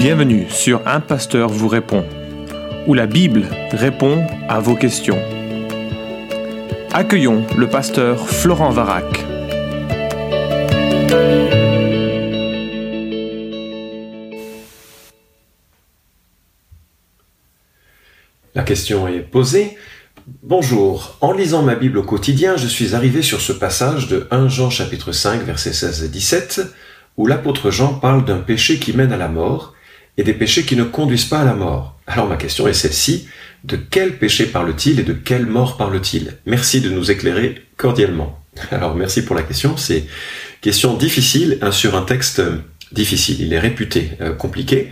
Bienvenue 0.00 0.46
sur 0.48 0.80
Un 0.88 1.00
Pasteur 1.00 1.50
vous 1.50 1.68
répond, 1.68 2.06
où 2.86 2.94
la 2.94 3.06
Bible 3.06 3.44
répond 3.70 4.26
à 4.48 4.58
vos 4.58 4.74
questions. 4.74 5.18
Accueillons 6.90 7.44
le 7.58 7.68
pasteur 7.68 8.26
Florent 8.26 8.70
Varac. 8.70 9.04
La 18.54 18.62
question 18.62 19.06
est 19.06 19.20
posée. 19.20 19.76
Bonjour, 20.42 21.18
en 21.20 21.32
lisant 21.32 21.62
ma 21.62 21.74
Bible 21.74 21.98
au 21.98 22.04
quotidien, 22.04 22.56
je 22.56 22.68
suis 22.68 22.94
arrivé 22.94 23.20
sur 23.20 23.42
ce 23.42 23.52
passage 23.52 24.08
de 24.08 24.26
1 24.30 24.48
Jean 24.48 24.70
chapitre 24.70 25.12
5 25.12 25.42
versets 25.42 25.74
16 25.74 26.04
et 26.04 26.08
17 26.08 26.62
où 27.18 27.26
l'apôtre 27.26 27.70
Jean 27.70 27.92
parle 27.92 28.24
d'un 28.24 28.38
péché 28.38 28.78
qui 28.78 28.96
mène 28.96 29.12
à 29.12 29.18
la 29.18 29.28
mort 29.28 29.74
et 30.20 30.22
des 30.22 30.34
péchés 30.34 30.64
qui 30.64 30.76
ne 30.76 30.84
conduisent 30.84 31.24
pas 31.24 31.40
à 31.40 31.44
la 31.46 31.54
mort. 31.54 31.98
Alors 32.06 32.28
ma 32.28 32.36
question 32.36 32.68
est 32.68 32.74
celle-ci, 32.74 33.26
de 33.64 33.76
quel 33.76 34.18
péché 34.18 34.44
parle-t-il 34.44 35.00
et 35.00 35.02
de 35.02 35.14
quelle 35.14 35.46
mort 35.46 35.78
parle-t-il? 35.78 36.36
Merci 36.44 36.82
de 36.82 36.90
nous 36.90 37.10
éclairer 37.10 37.54
cordialement. 37.78 38.38
Alors 38.70 38.94
merci 38.94 39.24
pour 39.24 39.34
la 39.34 39.42
question, 39.42 39.78
c'est 39.78 40.04
question 40.60 40.94
difficile 40.94 41.56
hein, 41.62 41.72
sur 41.72 41.96
un 41.96 42.02
texte 42.02 42.42
difficile, 42.92 43.40
il 43.40 43.54
est 43.54 43.58
réputé 43.58 44.10
euh, 44.20 44.34
compliqué, 44.34 44.90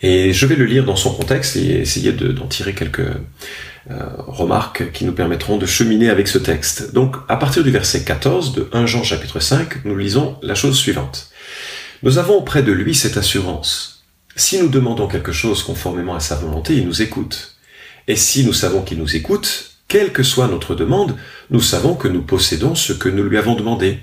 et 0.00 0.32
je 0.32 0.46
vais 0.46 0.56
le 0.56 0.64
lire 0.64 0.86
dans 0.86 0.96
son 0.96 1.12
contexte 1.12 1.56
et 1.56 1.80
essayer 1.80 2.12
d'en 2.12 2.46
tirer 2.46 2.72
quelques 2.72 3.00
euh, 3.00 4.06
remarques 4.16 4.92
qui 4.92 5.04
nous 5.04 5.12
permettront 5.12 5.58
de 5.58 5.66
cheminer 5.66 6.08
avec 6.08 6.26
ce 6.26 6.38
texte. 6.38 6.94
Donc 6.94 7.16
à 7.28 7.36
partir 7.36 7.62
du 7.64 7.70
verset 7.70 8.02
14 8.02 8.54
de 8.54 8.70
1 8.72 8.86
Jean 8.86 9.02
chapitre 9.02 9.40
5, 9.40 9.84
nous 9.84 9.98
lisons 9.98 10.38
la 10.42 10.54
chose 10.54 10.78
suivante. 10.78 11.28
Nous 12.02 12.16
avons 12.16 12.38
auprès 12.38 12.62
de 12.62 12.72
lui 12.72 12.94
cette 12.94 13.18
assurance. 13.18 13.99
Si 14.40 14.58
nous 14.58 14.68
demandons 14.68 15.06
quelque 15.06 15.32
chose 15.32 15.62
conformément 15.62 16.14
à 16.14 16.20
sa 16.20 16.34
volonté, 16.34 16.74
il 16.74 16.86
nous 16.86 17.02
écoute. 17.02 17.56
Et 18.08 18.16
si 18.16 18.42
nous 18.42 18.54
savons 18.54 18.80
qu'il 18.80 18.96
nous 18.96 19.14
écoute, 19.14 19.72
quelle 19.86 20.12
que 20.12 20.22
soit 20.22 20.48
notre 20.48 20.74
demande, 20.74 21.14
nous 21.50 21.60
savons 21.60 21.94
que 21.94 22.08
nous 22.08 22.22
possédons 22.22 22.74
ce 22.74 22.94
que 22.94 23.10
nous 23.10 23.22
lui 23.22 23.36
avons 23.36 23.54
demandé. 23.54 23.98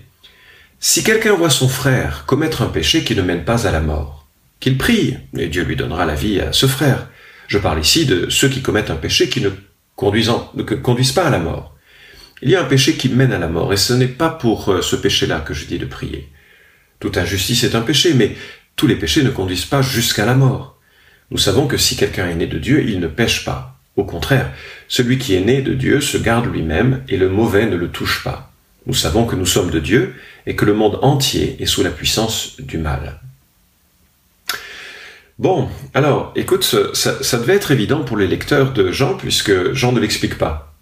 Si 0.79 1.03
quelqu'un 1.03 1.33
voit 1.33 1.49
son 1.49 1.67
frère 1.67 2.25
commettre 2.27 2.61
un 2.61 2.67
péché 2.67 3.03
qui 3.03 3.15
ne 3.15 3.23
mène 3.23 3.45
pas 3.45 3.65
à 3.65 3.71
la 3.71 3.79
mort, 3.79 4.27
qu'il 4.59 4.77
prie, 4.77 5.17
et 5.35 5.47
Dieu 5.47 5.63
lui 5.63 5.75
donnera 5.75 6.05
la 6.05 6.13
vie 6.13 6.39
à 6.39 6.53
ce 6.53 6.67
frère. 6.67 7.07
Je 7.47 7.57
parle 7.57 7.79
ici 7.79 8.05
de 8.05 8.29
ceux 8.29 8.47
qui 8.47 8.61
commettent 8.61 8.91
un 8.91 8.95
péché 8.95 9.29
qui 9.29 9.41
ne 9.41 9.49
conduisent, 9.95 10.31
ne 10.53 10.61
conduisent 10.61 11.13
pas 11.13 11.25
à 11.25 11.31
la 11.31 11.39
mort. 11.39 11.75
Il 12.43 12.51
y 12.51 12.55
a 12.55 12.61
un 12.61 12.65
péché 12.65 12.93
qui 12.93 13.09
mène 13.09 13.33
à 13.33 13.39
la 13.39 13.47
mort, 13.47 13.73
et 13.73 13.77
ce 13.77 13.93
n'est 13.93 14.05
pas 14.05 14.29
pour 14.29 14.69
euh, 14.69 14.83
ce 14.83 14.95
péché-là 14.95 15.39
que 15.39 15.55
je 15.55 15.65
dis 15.65 15.79
de 15.79 15.87
prier. 15.87 16.29
Toute 16.99 17.17
injustice 17.17 17.63
est 17.63 17.75
un 17.75 17.81
péché, 17.81 18.13
mais 18.13 18.35
tous 18.77 18.87
les 18.87 18.95
péchés 18.95 19.23
ne 19.23 19.29
conduisent 19.31 19.65
pas 19.65 19.81
jusqu'à 19.81 20.25
la 20.25 20.35
mort. 20.35 20.77
Nous 21.31 21.37
savons 21.37 21.67
que 21.67 21.77
si 21.77 21.97
quelqu'un 21.97 22.29
est 22.29 22.35
né 22.35 22.47
de 22.47 22.59
Dieu, 22.59 22.85
il 22.87 23.01
ne 23.01 23.07
pêche 23.07 23.43
pas. 23.43 23.77
Au 23.97 24.05
contraire, 24.05 24.51
celui 24.87 25.17
qui 25.17 25.33
est 25.35 25.41
né 25.41 25.61
de 25.61 25.73
Dieu 25.73 25.99
se 25.99 26.17
garde 26.17 26.45
lui-même 26.45 27.03
et 27.09 27.17
le 27.17 27.27
mauvais 27.27 27.65
ne 27.65 27.75
le 27.75 27.89
touche 27.89 28.23
pas. 28.23 28.53
Nous 28.85 28.93
savons 28.93 29.25
que 29.25 29.35
nous 29.35 29.47
sommes 29.47 29.71
de 29.71 29.79
Dieu 29.79 30.13
et 30.45 30.55
que 30.55 30.63
le 30.63 30.75
monde 30.75 30.99
entier 31.01 31.57
est 31.59 31.65
sous 31.65 31.83
la 31.83 31.89
puissance 31.89 32.55
du 32.59 32.77
mal. 32.77 33.19
Bon, 35.39 35.67
alors, 35.93 36.31
écoute, 36.35 36.63
ça, 36.93 37.21
ça, 37.21 37.37
devait 37.39 37.55
être 37.55 37.71
évident 37.71 38.03
pour 38.03 38.17
les 38.17 38.27
lecteurs 38.27 38.73
de 38.73 38.91
Jean, 38.91 39.15
puisque 39.15 39.73
Jean 39.73 39.91
ne 39.91 39.99
l'explique 39.99 40.37
pas. 40.37 40.73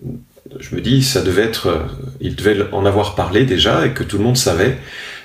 Je 0.60 0.76
me 0.76 0.82
dis, 0.82 1.02
ça 1.02 1.22
devait 1.22 1.44
être, 1.44 1.88
il 2.22 2.36
devait 2.36 2.68
en 2.72 2.86
avoir 2.86 3.16
parlé 3.16 3.46
déjà 3.46 3.86
et 3.86 3.92
que 3.92 4.04
tout 4.04 4.18
le 4.18 4.24
monde 4.24 4.38
savait. 4.38 4.78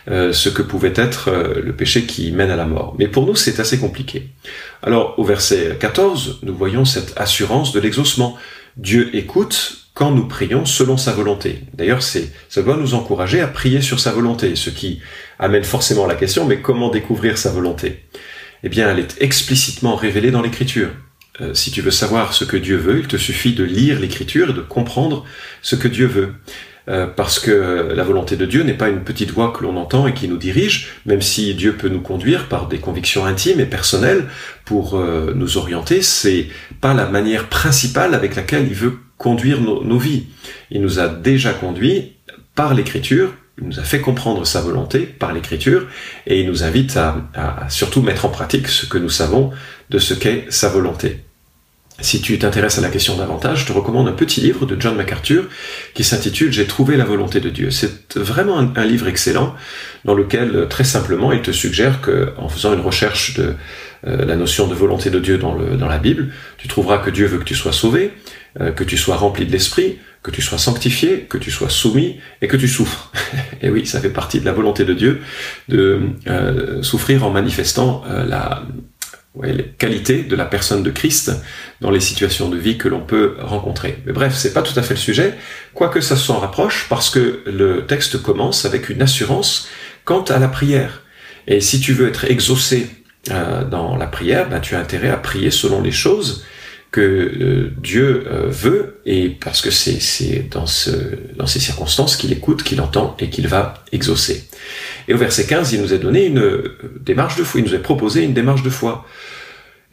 Euh, 0.09 0.33
ce 0.33 0.49
que 0.49 0.63
pouvait 0.63 0.95
être 0.97 1.29
euh, 1.29 1.61
le 1.63 1.75
péché 1.75 2.07
qui 2.07 2.33
mène 2.33 2.51
à 2.51 2.57
la 2.57 2.65
mort. 2.65 2.95
Mais 2.99 3.07
pour 3.07 3.27
nous, 3.27 3.35
c'est 3.35 3.61
assez 3.61 3.79
compliqué. 3.79 4.29
Alors, 4.83 5.19
au 5.19 5.25
verset 5.25 5.77
14, 5.79 6.41
nous 6.43 6.55
voyons 6.55 6.87
cette 6.87 7.13
assurance 7.17 7.73
de 7.73 7.81
l'exaucement. 7.81 8.37
Dieu 8.79 9.15
écoute 9.15 9.89
quand 9.93 10.11
nous 10.11 10.27
prions 10.27 10.65
selon 10.65 10.97
sa 10.97 11.13
volonté. 11.13 11.65
D'ailleurs, 11.75 12.03
c'est, 12.03 12.33
ça 12.49 12.63
doit 12.63 12.79
nous 12.79 12.95
encourager 12.95 13.41
à 13.43 13.47
prier 13.47 13.83
sur 13.83 14.01
sa 14.01 14.13
volonté, 14.13 14.57
ce 14.57 14.71
qui 14.71 15.01
amène 15.39 15.65
forcément 15.65 16.07
la 16.07 16.15
question, 16.15 16.47
mais 16.47 16.61
comment 16.61 16.89
découvrir 16.89 17.37
sa 17.37 17.51
volonté? 17.51 18.05
Eh 18.63 18.71
bien, 18.71 18.91
elle 18.91 19.01
est 19.01 19.21
explicitement 19.21 19.97
révélée 19.97 20.31
dans 20.31 20.43
l'écriture. 20.43 20.91
Euh, 21.43 21.53
si 21.53 21.71
tu 21.71 21.83
veux 21.83 21.91
savoir 21.91 22.33
ce 22.33 22.45
que 22.45 22.57
Dieu 22.57 22.77
veut, 22.77 23.01
il 23.01 23.07
te 23.07 23.17
suffit 23.19 23.53
de 23.53 23.65
lire 23.65 24.01
l'écriture 24.01 24.51
et 24.51 24.55
de 24.55 24.61
comprendre 24.61 25.25
ce 25.61 25.77
que 25.77 25.89
Dieu 25.89 26.07
veut. 26.07 26.35
Euh, 26.91 27.07
parce 27.07 27.39
que 27.39 27.93
la 27.95 28.03
volonté 28.03 28.37
de 28.37 28.45
Dieu 28.47 28.65
n'est 28.65 28.75
pas 28.75 28.89
une 28.89 29.05
petite 29.05 29.31
voix 29.31 29.53
que 29.53 29.63
l'on 29.63 29.77
entend 29.77 30.09
et 30.09 30.15
qui 30.15 30.27
nous 30.27 30.37
dirige, 30.37 30.89
même 31.07 31.23
si 31.23 31.55
Dieu 31.55 31.75
peut 31.75 31.89
nous 31.89 32.01
conduire 32.01 32.49
par 32.49 32.67
des 32.67 32.79
convictions 32.79 33.25
intimes 33.25 33.61
et 33.61 33.67
personnelles 33.67 34.27
pour 34.65 34.97
euh, 34.97 35.33
nous 35.37 35.57
orienter, 35.57 36.03
c'est 36.03 36.49
pas 36.81 36.93
la 36.93 37.07
manière 37.07 37.49
principale 37.49 38.13
avec 38.15 38.35
laquelle 38.35 38.67
il 38.67 38.75
veut 38.75 38.99
conduire 39.19 39.61
nos, 39.61 39.99
vies. 39.99 40.27
Il 40.71 40.81
nous 40.81 40.99
a 40.99 41.07
déjà 41.07 41.53
conduits 41.53 42.17
par 42.57 42.75
l'écriture, 42.75 43.35
il 43.61 43.69
nous 43.69 43.79
a 43.79 43.85
fait 43.85 44.01
comprendre 44.01 44.45
sa 44.45 44.61
volonté 44.61 45.01
par 45.01 45.33
l'écriture, 45.33 45.87
et 46.27 46.41
il 46.41 46.47
nous 46.49 46.65
invite 46.65 46.97
à, 46.97 47.29
à 47.35 47.69
surtout 47.69 48.03
mettre 48.03 48.25
en 48.25 48.31
pratique 48.31 48.67
ce 48.67 48.87
que 48.87 48.99
nous 48.99 49.11
savons 49.11 49.51
de 49.91 49.99
ce 49.99 50.15
qu'est 50.15 50.47
sa 50.49 50.71
volonté. 50.71 51.21
Si 52.03 52.23
tu 52.23 52.39
t'intéresses 52.39 52.79
à 52.79 52.81
la 52.81 52.89
question 52.89 53.17
davantage, 53.17 53.61
je 53.61 53.67
te 53.67 53.73
recommande 53.73 54.09
un 54.09 54.13
petit 54.13 54.41
livre 54.41 54.65
de 54.65 54.81
John 54.81 54.97
MacArthur 54.97 55.45
qui 55.95 56.03
s'intitule 56.03 56.51
J'ai 56.53 56.67
trouvé 56.67 56.97
la 56.97 57.05
volonté 57.05 57.41
de 57.41 57.51
Dieu. 57.51 57.71
C'est 57.71 58.17
vraiment 58.17 58.59
un, 58.59 58.85
livre 58.85 59.07
excellent 59.07 59.55
dans 60.05 60.15
lequel 60.15 60.67
très 60.69 60.85
simplement 60.85 61.33
il 61.33 61.43
te 61.43 61.51
suggère 61.51 62.01
que 62.01 62.33
en 62.39 62.49
faisant 62.49 62.73
une 62.73 62.81
recherche 62.81 63.35
de 63.35 63.55
euh, 64.07 64.25
la 64.25 64.37
notion 64.37 64.67
de 64.67 64.75
volonté 64.75 65.11
de 65.11 65.19
Dieu 65.19 65.37
dans, 65.37 65.55
la 65.55 65.99
Bible, 65.99 66.33
tu 66.57 66.69
trouveras 66.69 66.99
que 66.99 67.11
Dieu 67.11 67.27
veut 67.27 67.39
que 67.39 67.45
tu 67.45 67.55
sois 67.55 67.73
sauvé, 67.73 68.13
euh, 68.61 68.73
que 68.73 68.85
tu 68.85 68.97
sois 68.97 69.17
rempli 69.17 69.45
de 69.45 69.53
l'esprit, 69.53 69.99
que 70.23 70.31
tu 70.31 70.41
sois 70.41 70.59
sanctifié, 70.59 71.27
que 71.29 71.37
tu 71.37 71.51
sois 71.51 71.69
soumis 71.69 72.19
et 72.41 72.49
que 72.49 72.57
tu 72.57 72.69
souffres. 72.69 73.13
et 73.63 73.69
oui, 73.69 73.85
ça 73.85 74.01
fait 74.01 74.11
partie 74.11 74.41
de 74.41 74.47
la 74.47 74.53
volonté 74.53 74.85
de 74.85 74.95
Dieu 74.95 75.21
de 75.69 76.01
euh, 76.29 76.83
souffrir 76.83 77.27
en 77.27 77.31
manifestant 77.31 78.03
la 78.09 78.63
ouais, 79.35 79.53
les 79.53 79.65
qualités 79.65 80.23
de 80.23 80.37
la 80.37 80.45
personne 80.45 80.83
de 80.83 80.91
Christ 80.91 81.33
dans 81.81 81.91
les 81.91 82.01
situations 82.01 82.49
de 82.49 82.57
vie 82.57 82.79
que 82.79 82.89
l'on 82.89 83.01
peut 83.01 83.37
rencontrer. 83.41 83.99
Mais 84.07 84.13
bref, 84.13 84.35
c'est 84.35 84.53
pas 84.53 84.63
tout 84.63 84.79
à 84.79 84.83
fait 84.83 84.95
le 84.95 85.01
sujet, 85.01 85.35
quoique 85.75 86.01
ça 86.01 86.17
s'en 86.17 86.39
rapproche, 86.39 86.87
parce 86.89 87.11
que 87.11 87.43
le 87.47 87.87
texte 87.87 88.21
commence 88.23 88.65
avec 88.65 88.89
une 88.89 89.03
assurance 89.03 89.69
quant 90.05 90.23
à 90.25 90.39
la 90.39 90.49
prière. 90.49 91.03
Et 91.47 91.61
si 91.61 91.81
tu 91.81 91.93
veux 91.93 92.09
être 92.09 92.25
exaucé 92.25 92.89
euh, 93.31 93.65
dans 93.65 93.97
la 93.97 94.07
prière, 94.07 94.49
ben, 94.49 94.61
tu 94.61 94.75
as 94.75 94.81
intérêt 94.81 95.11
à 95.11 95.17
prier 95.17 95.51
selon 95.51 95.81
les 95.81 95.93
choses 95.93 96.45
que 96.91 97.01
euh, 97.01 97.73
Dieu 97.81 98.25
euh, 98.27 98.49
veut, 98.49 99.01
et 99.07 99.29
parce 99.29 99.61
que 99.61 99.71
c'est 99.71 100.49
dans, 100.51 100.67
ce, 100.67 100.91
dans 101.37 101.47
ces 101.47 101.61
circonstances 101.61 102.17
qu'il 102.17 102.33
écoute, 102.33 102.65
qu'il 102.65 102.81
entend 102.81 103.17
et 103.21 103.31
qu'il 103.31 103.47
va 103.47 103.85
exaucer. 103.93 104.49
Et 105.11 105.13
au 105.13 105.17
verset 105.17 105.45
15, 105.45 105.73
il 105.73 105.83
nous 105.83 105.93
a 105.93 105.97
donné 105.97 106.25
une 106.25 106.39
euh, 106.39 106.79
démarche 107.01 107.35
de 107.35 107.43
foi, 107.43 107.61
il 107.61 107.67
nous 107.67 107.75
a 107.75 107.81
proposé 107.81 108.23
une 108.23 108.33
démarche 108.33 108.63
de 108.63 108.71
foi. 108.71 109.05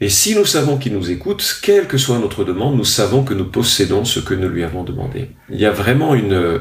Et 0.00 0.08
si 0.08 0.36
nous 0.36 0.44
savons 0.44 0.76
qu'il 0.76 0.92
nous 0.92 1.10
écoute, 1.10 1.58
quelle 1.60 1.88
que 1.88 1.98
soit 1.98 2.20
notre 2.20 2.44
demande, 2.44 2.76
nous 2.76 2.84
savons 2.84 3.24
que 3.24 3.34
nous 3.34 3.46
possédons 3.46 4.04
ce 4.04 4.20
que 4.20 4.32
nous 4.32 4.48
lui 4.48 4.62
avons 4.62 4.84
demandé. 4.84 5.30
Il 5.50 5.58
y 5.58 5.66
a 5.66 5.72
vraiment 5.72 6.14
une, 6.14 6.34
euh, 6.34 6.60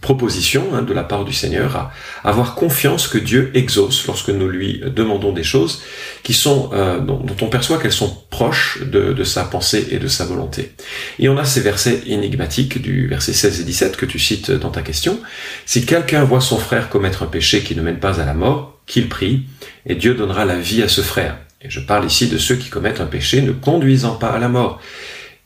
proposition 0.00 0.74
hein, 0.74 0.82
de 0.82 0.92
la 0.92 1.04
part 1.04 1.24
du 1.24 1.32
Seigneur 1.32 1.76
à 1.76 1.92
avoir 2.24 2.56
confiance 2.56 3.06
que 3.06 3.18
Dieu 3.18 3.52
exauce 3.54 4.04
lorsque 4.08 4.30
nous 4.30 4.48
lui 4.48 4.82
demandons 4.84 5.32
des 5.32 5.44
choses 5.44 5.82
qui 6.24 6.32
sont 6.32 6.70
euh, 6.72 6.98
dont, 6.98 7.24
on 7.40 7.46
perçoit 7.46 7.78
qu'elles 7.78 7.92
sont 7.92 8.24
proches 8.28 8.80
de, 8.82 9.12
de, 9.12 9.24
sa 9.24 9.44
pensée 9.44 9.86
et 9.92 10.00
de 10.00 10.08
sa 10.08 10.24
volonté. 10.24 10.72
Et 11.20 11.28
on 11.28 11.38
a 11.38 11.44
ces 11.44 11.60
versets 11.60 12.02
énigmatiques 12.08 12.82
du 12.82 13.06
verset 13.06 13.34
16 13.34 13.60
et 13.60 13.64
17 13.64 13.96
que 13.96 14.06
tu 14.06 14.18
cites 14.18 14.50
dans 14.50 14.70
ta 14.70 14.82
question. 14.82 15.20
Si 15.64 15.86
quelqu'un 15.86 16.24
voit 16.24 16.40
son 16.40 16.58
frère 16.58 16.88
commettre 16.88 17.22
un 17.22 17.26
péché 17.26 17.60
qui 17.60 17.76
ne 17.76 17.82
mène 17.82 18.00
pas 18.00 18.20
à 18.20 18.26
la 18.26 18.34
mort, 18.34 18.80
qu'il 18.86 19.08
prie, 19.08 19.44
et 19.86 19.94
Dieu 19.94 20.14
donnera 20.14 20.44
la 20.44 20.58
vie 20.58 20.82
à 20.82 20.88
ce 20.88 21.02
frère. 21.02 21.38
Et 21.62 21.68
je 21.68 21.80
parle 21.80 22.06
ici 22.06 22.28
de 22.28 22.38
ceux 22.38 22.56
qui 22.56 22.70
commettent 22.70 23.00
un 23.00 23.06
péché 23.06 23.42
ne 23.42 23.52
conduisant 23.52 24.14
pas 24.14 24.30
à 24.30 24.38
la 24.38 24.48
mort. 24.48 24.80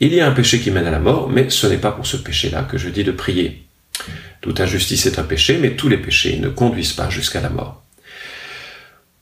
Il 0.00 0.14
y 0.14 0.20
a 0.20 0.26
un 0.26 0.32
péché 0.32 0.61
qui 0.61 0.70
mène 0.70 0.87
à 0.87 0.90
la 0.90 1.00
mort, 1.00 1.28
mais 1.28 1.50
ce 1.50 1.66
n'est 1.66 1.78
pas 1.78 1.93
pour 1.93 2.06
ce 2.06 2.16
péché-là 2.16 2.62
que 2.62 2.78
je 2.78 2.88
dis 2.88 3.05
de 3.05 3.12
prier. 3.12 3.66
Toute 4.40 4.61
injustice 4.61 5.06
est 5.06 5.19
un 5.19 5.25
péché, 5.25 5.58
mais 5.61 5.76
tous 5.76 5.88
les 5.88 5.96
péchés 5.96 6.38
ne 6.38 6.49
conduisent 6.49 6.93
pas 6.93 7.08
jusqu'à 7.11 7.40
la 7.40 7.50
mort. 7.50 7.82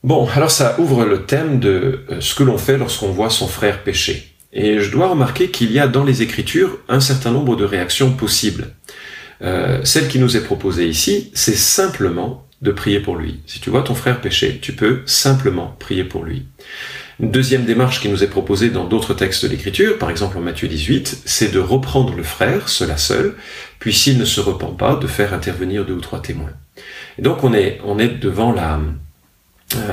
Bon, 0.04 0.28
alors 0.34 0.50
ça 0.50 0.78
ouvre 0.80 1.04
le 1.04 1.24
thème 1.26 1.60
de 1.60 2.04
euh, 2.10 2.20
ce 2.20 2.34
que 2.34 2.42
l'on 2.42 2.58
fait 2.58 2.76
lorsqu'on 2.76 3.12
voit 3.12 3.30
son 3.30 3.46
frère 3.46 3.84
pécher. 3.84 4.34
Et 4.52 4.80
je 4.80 4.90
dois 4.90 5.08
remarquer 5.08 5.50
qu'il 5.50 5.70
y 5.70 5.78
a 5.78 5.86
dans 5.86 6.04
les 6.04 6.22
Écritures 6.22 6.78
un 6.88 7.00
certain 7.00 7.30
nombre 7.30 7.56
de 7.56 7.64
réactions 7.64 8.12
possibles. 8.12 8.74
Euh, 9.42 9.80
celle 9.84 10.08
qui 10.08 10.18
nous 10.18 10.36
est 10.36 10.42
proposée 10.42 10.88
ici, 10.88 11.30
c'est 11.34 11.56
simplement 11.56 12.46
de 12.62 12.70
prier 12.70 13.00
pour 13.00 13.16
lui. 13.16 13.40
Si 13.46 13.60
tu 13.60 13.70
vois 13.70 13.82
ton 13.82 13.94
frère 13.94 14.20
pécher, 14.20 14.58
tu 14.62 14.72
peux 14.72 15.02
simplement 15.04 15.76
prier 15.78 16.04
pour 16.04 16.24
lui. 16.24 16.46
Une 17.20 17.30
deuxième 17.30 17.64
démarche 17.64 18.00
qui 18.00 18.08
nous 18.08 18.24
est 18.24 18.28
proposée 18.28 18.70
dans 18.70 18.84
d'autres 18.84 19.14
textes 19.14 19.44
de 19.44 19.50
l'Écriture, 19.50 19.98
par 19.98 20.10
exemple 20.10 20.38
en 20.38 20.40
Matthieu 20.40 20.68
18, 20.68 21.22
c'est 21.24 21.52
de 21.52 21.58
reprendre 21.58 22.14
le 22.16 22.22
frère, 22.22 22.68
cela 22.68 22.96
seul, 22.96 23.34
puis 23.78 23.92
s'il 23.92 24.16
ne 24.18 24.24
se 24.24 24.40
repent 24.40 24.76
pas, 24.76 24.96
de 24.96 25.06
faire 25.06 25.34
intervenir 25.34 25.84
deux 25.84 25.94
ou 25.94 26.00
trois 26.00 26.22
témoins. 26.22 26.52
Et 27.18 27.22
donc 27.22 27.44
on 27.44 27.52
est, 27.52 27.80
on 27.84 27.98
est 27.98 28.08
devant 28.08 28.52
la, 28.52 28.80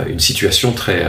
une 0.07 0.19
situation 0.19 0.71
très 0.71 1.05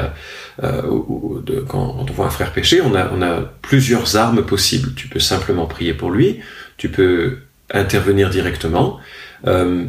de, 0.62 1.64
quand, 1.68 1.96
on 1.98 2.04
voit 2.12 2.26
un 2.26 2.30
frère 2.30 2.52
pécher, 2.52 2.80
on 2.80 2.94
a, 2.94 3.10
on 3.12 3.22
a 3.22 3.40
plusieurs 3.62 4.16
armes 4.16 4.44
possibles. 4.44 4.94
Tu 4.94 5.08
peux 5.08 5.20
simplement 5.20 5.66
prier 5.66 5.94
pour 5.94 6.10
lui, 6.10 6.40
tu 6.76 6.88
peux 6.88 7.38
intervenir 7.72 8.30
directement. 8.30 8.98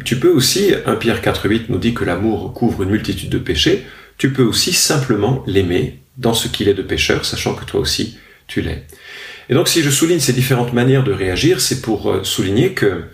Tu 0.04 0.16
peux 0.18 0.30
aussi, 0.30 0.72
1 0.86 0.96
Pierre 0.96 1.20
4.8 1.20 1.64
nous 1.68 1.78
dit 1.78 1.94
que 1.94 2.04
l'amour 2.04 2.52
couvre 2.54 2.82
une 2.82 2.90
multitude 2.90 3.30
de 3.30 3.38
péchés, 3.38 3.84
tu 4.18 4.32
peux 4.32 4.42
aussi 4.42 4.72
simplement 4.72 5.42
l'aimer 5.46 6.00
dans 6.16 6.34
ce 6.34 6.48
qu'il 6.48 6.68
est 6.68 6.74
de 6.74 6.82
pécheur, 6.82 7.24
sachant 7.24 7.54
que 7.54 7.64
toi 7.64 7.80
aussi 7.80 8.18
tu 8.46 8.60
l'es. 8.60 8.86
Et 9.48 9.54
donc 9.54 9.68
si 9.68 9.82
je 9.82 9.90
souligne 9.90 10.20
ces 10.20 10.32
différentes 10.32 10.72
manières 10.72 11.04
de 11.04 11.12
réagir, 11.12 11.60
c'est 11.60 11.82
pour 11.82 12.10
euh, 12.10 12.24
souligner 12.24 12.72
que 12.72 13.04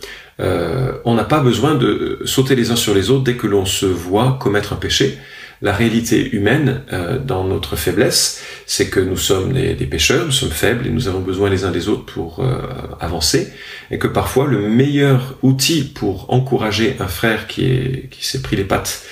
euh, 0.40 0.92
on 1.04 1.14
n'a 1.14 1.24
pas 1.24 1.40
besoin 1.40 1.74
de 1.74 2.20
sauter 2.24 2.54
les 2.54 2.70
uns 2.70 2.76
sur 2.76 2.94
les 2.94 3.10
autres 3.10 3.24
dès 3.24 3.34
que 3.34 3.46
l'on 3.46 3.64
se 3.64 3.86
voit 3.86 4.38
commettre 4.40 4.72
un 4.72 4.76
péché. 4.76 5.18
La 5.62 5.72
réalité 5.72 6.30
humaine 6.30 6.82
euh, 6.92 7.18
dans 7.18 7.42
notre 7.44 7.74
faiblesse, 7.74 8.40
c'est 8.70 8.88
que 8.88 9.00
nous 9.00 9.16
sommes 9.16 9.54
des, 9.54 9.74
pécheurs, 9.86 10.26
nous 10.26 10.30
sommes 10.30 10.50
faibles 10.50 10.86
et 10.86 10.90
nous 10.90 11.08
avons 11.08 11.20
besoin 11.20 11.48
les 11.48 11.64
uns 11.64 11.70
des 11.70 11.88
autres 11.88 12.04
pour 12.04 12.44
avancer, 13.00 13.50
et 13.90 13.98
que 13.98 14.06
parfois 14.06 14.46
le 14.46 14.68
meilleur 14.68 15.36
outil 15.42 15.82
pour 15.82 16.32
encourager 16.32 16.94
un 17.00 17.08
frère 17.08 17.46
qui 17.46 17.64
est 17.64 18.08
qui 18.10 18.26
s'est 18.26 18.42
pris 18.42 18.56
les 18.56 18.64
pattes 18.64 19.02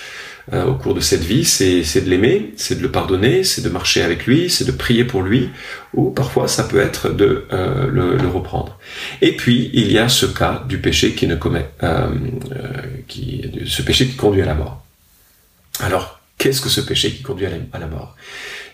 euh, 0.53 0.65
au 0.65 0.75
cours 0.75 0.95
de 0.95 1.01
cette 1.01 1.25
vie, 1.25 1.45
c'est 1.45 1.83
de 2.05 2.09
l'aimer, 2.09 2.53
c'est 2.57 2.77
de 2.77 2.83
le 2.83 2.93
pardonner, 2.93 3.43
c'est 3.43 3.63
de 3.63 3.69
marcher 3.69 4.03
avec 4.03 4.27
lui, 4.27 4.49
c'est 4.49 4.65
de 4.65 4.71
prier 4.71 5.05
pour 5.05 5.23
lui, 5.23 5.51
ou 5.93 6.11
parfois 6.11 6.47
ça 6.47 6.63
peut 6.63 6.79
être 6.79 7.09
de 7.09 7.47
euh, 7.53 7.89
le, 7.89 8.17
le, 8.17 8.29
reprendre. 8.29 8.79
Et 9.23 9.35
puis 9.35 9.71
il 9.75 9.91
y 9.91 9.99
a 9.99 10.09
ce 10.09 10.25
cas 10.25 10.63
du 10.69 10.79
péché 10.79 11.15
qui 11.15 11.27
ne 11.27 11.35
commet, 11.35 11.69
euh, 11.83 12.07
euh 12.53 12.69
qui, 13.09 13.51
ce 13.67 13.83
péché 13.83 14.07
qui 14.07 14.15
conduit 14.15 14.43
à 14.43 14.47
la 14.47 14.55
mort. 14.55 14.85
Alors 15.81 16.16
qu'est-ce 16.47 16.61
que 16.61 16.69
ce 16.69 16.81
péché 16.81 17.11
qui 17.11 17.23
conduit 17.25 17.47
à 17.47 17.79
la, 17.81 17.87
mort? 17.89 18.15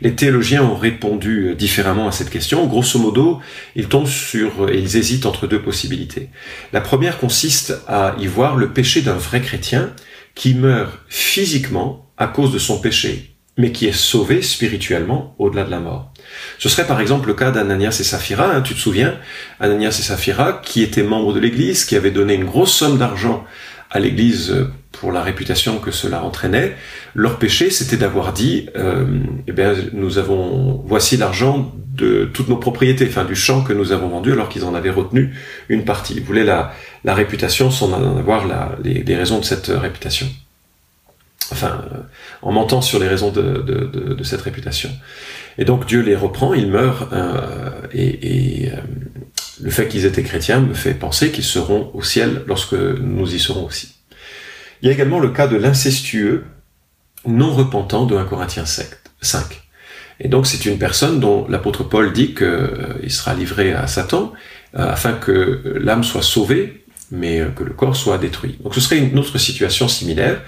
Les 0.02 0.14
théologiens 0.14 0.62
ont 0.62 0.76
répondu 0.76 1.54
différemment 1.56 2.06
à 2.06 2.12
cette 2.12 2.28
question. 2.28 2.66
Grosso 2.66 2.98
modo, 2.98 3.40
ils 3.74 3.88
tombent 3.88 4.06
sur 4.06 4.68
et 4.68 4.76
ils 4.76 4.98
hésitent 4.98 5.24
entre 5.24 5.46
deux 5.46 5.62
possibilités. 5.62 6.28
La 6.74 6.82
première 6.82 7.16
consiste 7.16 7.80
à 7.88 8.14
y 8.18 8.26
voir 8.26 8.56
le 8.56 8.74
péché 8.74 9.00
d'un 9.00 9.14
vrai 9.14 9.40
chrétien 9.40 9.94
qui 10.34 10.52
meurt 10.52 10.92
physiquement 11.08 12.10
à 12.18 12.26
cause 12.26 12.52
de 12.52 12.58
son 12.58 12.78
péché, 12.78 13.36
mais 13.56 13.72
qui 13.72 13.86
est 13.86 13.96
sauvé 13.96 14.42
spirituellement 14.42 15.34
au-delà 15.38 15.64
de 15.64 15.70
la 15.70 15.80
mort. 15.80 16.12
Ce 16.58 16.68
serait 16.68 16.86
par 16.86 17.00
exemple 17.00 17.28
le 17.28 17.34
cas 17.34 17.52
d'Ananias 17.52 17.96
et 18.00 18.04
Saphira, 18.04 18.54
hein, 18.54 18.60
tu 18.60 18.74
te 18.74 18.80
souviens, 18.80 19.18
Ananias 19.60 19.96
et 19.98 20.02
Saphira, 20.02 20.60
qui 20.62 20.82
étaient 20.82 21.02
membres 21.02 21.32
de 21.32 21.40
l'Église, 21.40 21.86
qui 21.86 21.96
avaient 21.96 22.10
donné 22.10 22.34
une 22.34 22.44
grosse 22.44 22.74
somme 22.74 22.98
d'argent 22.98 23.46
à 23.92 24.00
l'Église 24.00 24.50
euh, 24.50 24.70
pour 24.90 25.12
la 25.12 25.22
réputation 25.22 25.78
que 25.78 25.90
cela 25.90 26.24
entraînait. 26.24 26.76
Leur 27.14 27.38
péché, 27.38 27.70
c'était 27.70 27.96
d'avoir 27.96 28.32
dit, 28.32 28.68
euh, 28.76 29.04
eh 29.46 29.52
bien, 29.52 29.74
nous 29.92 30.18
avons, 30.18 30.82
voici 30.86 31.16
l'argent 31.16 31.72
de 31.94 32.24
toutes 32.32 32.48
nos 32.48 32.56
propriétés, 32.56 33.06
enfin 33.08 33.24
du 33.24 33.36
champ 33.36 33.62
que 33.62 33.72
nous 33.72 33.92
avons 33.92 34.08
vendu, 34.08 34.32
alors 34.32 34.48
qu'ils 34.48 34.64
en 34.64 34.74
avaient 34.74 34.90
retenu 34.90 35.34
une 35.68 35.84
partie. 35.84 36.14
Ils 36.14 36.22
voulaient 36.22 36.44
la, 36.44 36.72
la 37.04 37.14
réputation 37.14 37.70
sans 37.70 37.92
en 37.92 38.16
avoir 38.18 38.46
la, 38.46 38.76
les, 38.82 39.02
les, 39.02 39.16
raisons 39.16 39.38
de 39.38 39.44
cette 39.44 39.66
réputation. 39.68 40.26
Enfin, 41.50 41.84
euh, 41.92 41.98
en 42.40 42.52
mentant 42.52 42.80
sur 42.80 42.98
les 42.98 43.08
raisons 43.08 43.30
de, 43.30 43.42
de, 43.42 43.84
de, 43.84 44.14
de, 44.14 44.24
cette 44.24 44.40
réputation. 44.40 44.90
Et 45.58 45.66
donc 45.66 45.86
Dieu 45.86 46.00
les 46.00 46.16
reprend, 46.16 46.54
ils 46.54 46.70
meurent, 46.70 47.08
euh, 47.12 47.70
et, 47.92 48.62
et 48.64 48.70
euh, 48.70 48.76
le 49.62 49.70
fait 49.70 49.88
qu'ils 49.88 50.04
étaient 50.04 50.22
chrétiens 50.22 50.60
me 50.60 50.74
fait 50.74 50.94
penser 50.94 51.30
qu'ils 51.30 51.44
seront 51.44 51.90
au 51.94 52.02
ciel 52.02 52.42
lorsque 52.46 52.74
nous 52.74 53.32
y 53.34 53.38
serons 53.38 53.64
aussi. 53.64 53.94
Il 54.82 54.86
y 54.86 54.90
a 54.90 54.92
également 54.92 55.20
le 55.20 55.30
cas 55.30 55.46
de 55.46 55.56
l'incestueux 55.56 56.44
non 57.24 57.52
repentant 57.52 58.04
de 58.04 58.16
1 58.16 58.24
Corinthiens 58.24 58.64
5. 58.66 59.62
Et 60.18 60.28
donc 60.28 60.46
c'est 60.46 60.66
une 60.66 60.78
personne 60.78 61.20
dont 61.20 61.46
l'apôtre 61.48 61.84
Paul 61.84 62.12
dit 62.12 62.34
qu'il 62.34 62.46
euh, 62.46 63.08
sera 63.08 63.34
livré 63.34 63.72
à 63.72 63.86
Satan 63.86 64.32
euh, 64.76 64.90
afin 64.90 65.12
que 65.12 65.78
l'âme 65.80 66.02
soit 66.02 66.22
sauvée, 66.22 66.84
mais 67.12 67.40
euh, 67.40 67.48
que 67.48 67.62
le 67.62 67.72
corps 67.72 67.96
soit 67.96 68.18
détruit. 68.18 68.58
Donc 68.62 68.74
ce 68.74 68.80
serait 68.80 68.98
une 68.98 69.18
autre 69.18 69.38
situation 69.38 69.86
similaire. 69.86 70.42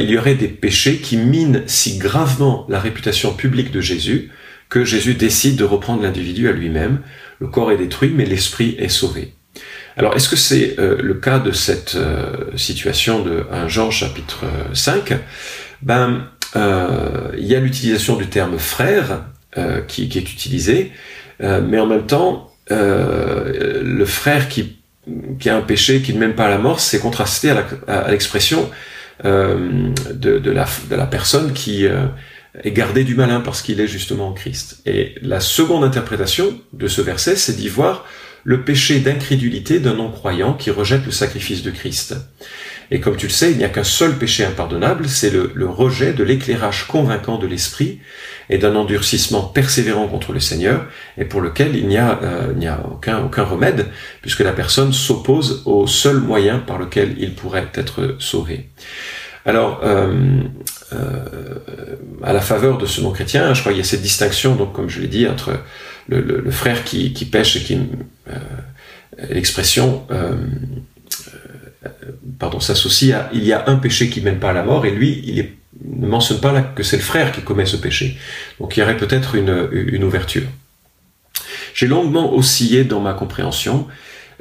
il 0.00 0.10
y 0.10 0.18
aurait 0.18 0.34
des 0.34 0.48
péchés 0.48 0.98
qui 0.98 1.16
minent 1.16 1.62
si 1.66 1.98
gravement 1.98 2.66
la 2.68 2.80
réputation 2.80 3.32
publique 3.34 3.70
de 3.70 3.80
Jésus 3.80 4.30
que 4.68 4.84
Jésus 4.84 5.14
décide 5.14 5.56
de 5.56 5.64
reprendre 5.64 6.02
l'individu 6.02 6.48
à 6.48 6.52
lui-même. 6.52 7.00
Le 7.38 7.46
corps 7.48 7.72
est 7.72 7.76
détruit, 7.76 8.12
mais 8.14 8.24
l'esprit 8.24 8.76
est 8.78 8.88
sauvé. 8.88 9.34
Alors, 9.96 10.14
est-ce 10.14 10.28
que 10.28 10.36
c'est 10.36 10.76
le 10.78 11.14
cas 11.14 11.40
de 11.40 11.50
cette 11.50 11.96
situation 12.54 13.22
de 13.22 13.46
1 13.50 13.66
Jean 13.66 13.90
chapitre 13.90 14.44
5 14.72 15.14
Ben, 15.82 16.28
euh, 16.56 17.30
il 17.36 17.46
y 17.46 17.54
a 17.54 17.60
l'utilisation 17.60 18.16
du 18.16 18.26
terme 18.26 18.58
frère 18.58 19.24
euh, 19.56 19.80
qui, 19.82 20.04
est 20.04 20.16
utilisé, 20.16 20.92
euh, 21.42 21.60
mais 21.66 21.78
en 21.78 21.86
même 21.86 22.06
temps, 22.06 22.52
le 22.70 24.04
frère 24.04 24.48
qui, 24.48 24.76
qui 25.40 25.48
a 25.48 25.56
un 25.56 25.62
péché 25.62 26.02
qui 26.02 26.12
ne 26.12 26.18
mène 26.18 26.34
pas 26.34 26.46
à 26.46 26.50
la 26.50 26.58
mort, 26.58 26.80
c'est 26.80 26.98
contrasté 26.98 27.50
à 27.50 28.10
l'expression 28.10 28.70
de 29.24 30.50
la 30.90 31.06
personne 31.06 31.54
qui 31.54 31.86
est 32.62 32.72
gardé 32.72 33.04
du 33.04 33.14
malin 33.14 33.40
parce 33.40 33.62
qu'il 33.62 33.80
est 33.80 33.86
justement 33.86 34.28
en 34.28 34.32
Christ. 34.32 34.80
Et 34.86 35.14
la 35.22 35.40
seconde 35.40 35.84
interprétation 35.84 36.60
de 36.72 36.88
ce 36.88 37.00
verset, 37.00 37.36
c'est 37.36 37.56
d'y 37.56 37.68
voir 37.68 38.04
le 38.44 38.62
péché 38.62 39.00
d'incrédulité 39.00 39.80
d'un 39.80 39.94
non-croyant 39.94 40.54
qui 40.54 40.70
rejette 40.70 41.04
le 41.04 41.12
sacrifice 41.12 41.62
de 41.62 41.70
Christ. 41.70 42.14
Et 42.90 43.00
comme 43.00 43.16
tu 43.16 43.26
le 43.26 43.32
sais, 43.32 43.50
il 43.50 43.58
n'y 43.58 43.64
a 43.64 43.68
qu'un 43.68 43.84
seul 43.84 44.16
péché 44.16 44.44
impardonnable, 44.44 45.08
c'est 45.08 45.30
le, 45.30 45.68
rejet 45.68 46.14
de 46.14 46.24
l'éclairage 46.24 46.86
convaincant 46.86 47.36
de 47.36 47.46
l'esprit 47.46 48.00
et 48.48 48.56
d'un 48.56 48.74
endurcissement 48.74 49.42
persévérant 49.42 50.08
contre 50.08 50.32
le 50.32 50.40
Seigneur, 50.40 50.86
et 51.18 51.26
pour 51.26 51.42
lequel 51.42 51.76
il 51.76 51.86
n'y 51.86 51.98
a, 51.98 52.18
euh, 52.22 52.76
aucun, 52.90 53.22
aucun 53.22 53.44
remède, 53.44 53.88
puisque 54.22 54.40
la 54.40 54.52
personne 54.52 54.94
s'oppose 54.94 55.62
au 55.66 55.86
seul 55.86 56.16
moyen 56.16 56.58
par 56.58 56.78
lequel 56.78 57.16
il 57.18 57.34
pourrait 57.34 57.68
être 57.74 58.16
sauvé. 58.18 58.70
Alors, 59.44 59.80
euh, 59.82 60.42
euh, 60.92 61.24
à 62.22 62.32
la 62.32 62.40
faveur 62.40 62.78
de 62.78 62.86
ce 62.86 63.00
non-chrétien, 63.00 63.54
je 63.54 63.60
crois 63.60 63.72
qu'il 63.72 63.80
y 63.80 63.84
a 63.84 63.88
cette 63.88 64.02
distinction, 64.02 64.54
donc 64.56 64.72
comme 64.72 64.88
je 64.88 65.00
l'ai 65.00 65.08
dit, 65.08 65.26
entre 65.26 65.60
le, 66.08 66.50
frère 66.50 66.84
qui, 66.84 67.10
pêche 67.30 67.56
et 67.56 67.60
qui... 67.60 67.78
l'expression 69.30 70.06
pardon, 72.38 72.60
s'associe 72.60 73.12
à 73.12 73.30
il 73.32 73.44
y 73.44 73.52
a 73.52 73.64
un 73.68 73.76
péché 73.76 74.08
qui 74.08 74.20
mène 74.20 74.38
pas 74.38 74.50
à 74.50 74.52
la 74.54 74.62
mort 74.62 74.86
et 74.86 74.90
lui, 74.90 75.22
il 75.24 75.52
ne 75.84 76.06
mentionne 76.06 76.40
pas 76.40 76.60
que 76.62 76.82
c'est 76.82 76.96
le 76.96 77.02
frère 77.02 77.32
qui 77.32 77.42
commet 77.42 77.66
ce 77.66 77.76
péché. 77.76 78.16
Donc 78.58 78.76
il 78.76 78.80
y 78.80 78.82
aurait 78.82 78.96
peut-être 78.96 79.34
une 79.34 80.04
ouverture. 80.04 80.48
J'ai 81.74 81.86
longuement 81.86 82.34
oscillé 82.34 82.84
dans 82.84 83.00
ma 83.00 83.12
compréhension. 83.12 83.86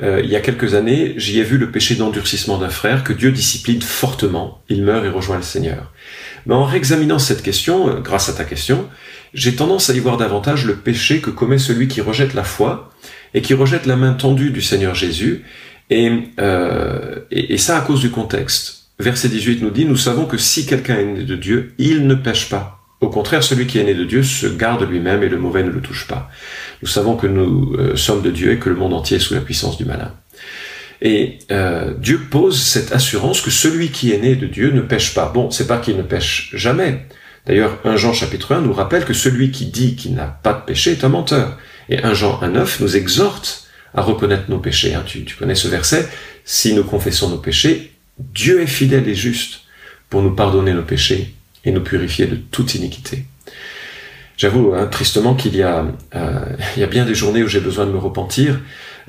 Euh, 0.04 0.22
il 0.24 0.30
y 0.30 0.36
a 0.36 0.42
quelques 0.42 0.76
années, 0.76 1.16
j'y 1.18 1.40
ai 1.40 1.44
vu 1.44 1.58
le 1.58 1.72
péché 1.72 1.96
d'endurcissement 1.96 2.58
d'un 2.58 2.70
frère 2.70 3.04
que 3.04 3.14
Dieu 3.14 3.32
discipline 3.32 3.82
fortement. 3.82 4.62
Il 4.70 4.84
meurt 4.84 5.06
et 5.06 5.10
rejoint 5.10 5.38
le 5.38 5.44
Seigneur. 5.44 5.92
Mais 6.46 6.54
en 6.54 6.66
réexaminant 6.66 7.20
cette 7.20 7.42
question, 7.42 7.90
euh, 7.90 8.00
grâce 8.00 8.30
à 8.30 8.34
ta 8.34 8.44
question, 8.44 8.88
j'ai 9.34 9.56
tendance 9.56 9.90
à 9.90 9.94
y 9.94 10.00
voir 10.00 10.18
davantage 10.18 10.66
le 10.66 10.76
péché 10.76 11.20
que 11.20 11.30
commet 11.30 11.58
celui 11.58 11.88
qui 11.88 12.02
rejette 12.02 12.34
la 12.34 12.44
foi 12.44 12.92
et 13.34 13.42
qui 13.42 13.54
rejette 13.54 13.86
la 13.86 13.96
main 13.96 14.14
tendue 14.14 14.52
du 14.52 14.62
Seigneur 14.62 14.94
Jésus 14.94 15.44
euh, 15.92 17.16
et, 17.32 17.54
et, 17.54 17.58
ça 17.58 17.78
à 17.78 17.82
cause 17.82 18.02
du 18.02 18.12
contexte. 18.12 18.88
Verset 19.00 19.30
18 19.30 19.62
nous 19.62 19.70
dit, 19.70 19.86
nous 19.86 19.98
savons 19.98 20.26
que 20.26 20.38
si 20.38 20.66
quelqu'un 20.66 20.98
est 20.98 21.06
né 21.06 21.24
de 21.24 21.36
Dieu, 21.36 21.74
il 21.78 22.08
ne 22.08 22.16
pêche 22.16 22.50
pas. 22.50 22.77
Au 23.00 23.10
contraire, 23.10 23.44
celui 23.44 23.68
qui 23.68 23.78
est 23.78 23.84
né 23.84 23.94
de 23.94 24.04
Dieu 24.04 24.24
se 24.24 24.48
garde 24.48 24.90
lui-même 24.90 25.22
et 25.22 25.30
le 25.30 25.38
mauvais 25.38 25.64
ne 25.64 25.70
le 25.70 25.82
touche 25.82 26.08
pas. 26.08 26.30
Nous 26.82 26.88
savons 26.88 27.16
que 27.16 27.28
nous 27.28 27.76
euh, 27.78 27.96
sommes 27.96 28.24
de 28.24 28.32
Dieu 28.32 28.52
et 28.52 28.58
que 28.58 28.70
le 28.70 28.76
monde 28.76 28.94
entier 28.94 29.18
est 29.18 29.20
sous 29.20 29.36
la 29.36 29.42
puissance 29.42 29.78
du 29.78 29.86
malin. 29.86 30.14
Et 31.02 31.38
euh, 31.52 31.94
Dieu 31.96 32.22
pose 32.32 32.60
cette 32.60 32.92
assurance 32.92 33.42
que 33.42 33.52
celui 33.52 33.90
qui 33.90 34.12
est 34.12 34.18
né 34.18 34.36
de 34.36 34.48
Dieu 34.48 34.72
ne 34.72 34.82
pêche 34.82 35.14
pas. 35.14 35.30
Bon, 35.32 35.52
c'est 35.52 35.68
pas 35.68 35.78
qu'il 35.78 35.96
ne 35.96 36.02
pêche 36.02 36.50
jamais. 36.54 37.06
D'ailleurs, 37.46 37.78
1 37.86 37.96
Jean 37.98 38.14
chapitre 38.14 38.56
1 38.56 38.62
nous 38.62 38.74
rappelle 38.74 39.06
que 39.06 39.14
celui 39.14 39.52
qui 39.52 39.68
dit 39.68 39.96
qu'il 39.96 40.16
n'a 40.16 40.26
pas 40.26 40.54
de 40.54 40.66
péché 40.66 40.92
est 40.92 41.04
un 41.04 41.10
menteur. 41.10 41.58
Et 41.90 42.04
1 42.04 42.14
Jean 42.16 42.40
1.9 42.42 42.82
nous 42.82 42.98
exhorte 42.98 43.68
à 43.94 44.02
reconnaître 44.02 44.50
nos 44.50 44.60
péchés. 44.60 44.96
Hein. 44.96 45.04
Tu, 45.06 45.24
connais 45.38 45.56
ce 45.56 45.68
verset. 45.68 46.10
Si 46.46 46.74
nous 46.74 46.84
confessons 46.84 47.30
nos 47.30 47.38
péchés, 47.38 47.92
Dieu 48.18 48.62
est 48.62 48.68
fidèle 48.68 49.08
et 49.08 49.16
juste 49.16 49.62
pour 50.10 50.24
nous 50.24 50.34
pardonner 50.34 50.74
nos 50.74 50.84
péchés 50.84 51.36
et 51.68 51.72
nous 51.72 51.82
purifier 51.82 52.26
de 52.26 52.38
toute 52.38 52.74
iniquité. 52.76 53.26
J'avoue 54.38 54.74
hein, 54.74 54.88
tristement 54.88 55.36
qu'il 55.36 55.56
y 55.56 55.64
a, 55.64 55.86
euh, 56.16 56.40
y 56.78 56.84
a 56.84 56.88
bien 56.88 57.06
des 57.06 57.16
journées 57.16 57.44
où 57.44 57.48
j'ai 57.48 57.60
besoin 57.60 57.86
de 57.86 57.92
me 57.92 57.98
repentir, 57.98 58.60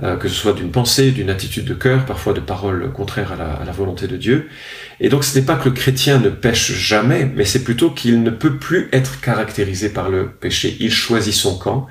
euh, 0.02 0.16
que 0.16 0.26
ce 0.26 0.34
soit 0.34 0.54
d'une 0.54 0.72
pensée, 0.72 1.12
d'une 1.12 1.30
attitude 1.30 1.66
de 1.66 1.74
cœur, 1.74 2.04
parfois 2.04 2.32
de 2.32 2.40
paroles 2.40 2.90
contraires 2.92 3.32
à 3.32 3.64
la, 3.64 3.72
volonté 3.72 4.08
de 4.08 4.16
Dieu. 4.16 4.48
Et 5.00 5.08
donc 5.08 5.22
ce 5.22 5.38
n'est 5.38 5.44
pas 5.44 5.54
que 5.54 5.68
le 5.68 5.74
chrétien 5.74 6.18
ne 6.18 6.30
pêche 6.30 6.72
jamais, 6.72 7.30
mais 7.36 7.44
c'est 7.44 7.62
plutôt 7.62 7.90
qu'il 7.90 8.22
ne 8.22 8.30
peut 8.30 8.56
plus 8.56 8.88
être 8.92 9.20
caractérisé 9.20 9.90
par 9.90 10.08
le 10.10 10.28
péché. 10.28 10.76
Il 10.80 10.90
choisit 10.90 11.34
son 11.34 11.58
camp, 11.58 11.86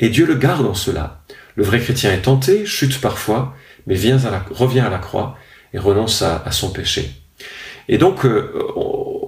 et 0.00 0.08
Dieu 0.08 0.24
le 0.24 0.36
garde 0.36 0.64
en 0.64 0.74
cela. 0.74 1.22
Le 1.56 1.64
vrai 1.64 1.80
chrétien 1.80 2.12
est 2.12 2.22
tenté, 2.22 2.64
chute 2.64 3.00
parfois, 3.00 3.54
mais 3.86 3.96
revient 3.96 4.80
à 4.80 4.90
la 4.90 4.98
croix 4.98 5.36
et 5.74 5.78
renonce 5.78 6.22
à, 6.22 6.50
son 6.52 6.70
péché. 6.70 7.10
Et 7.88 7.98
donc, 7.98 8.24
euh, 8.24 8.52